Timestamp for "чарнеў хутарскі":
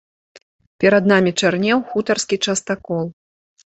1.43-2.35